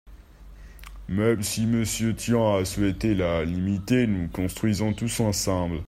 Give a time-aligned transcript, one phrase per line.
[1.09, 5.79] Même si Monsieur Tian a souhaité la limiter, nous construisons tous ensemble.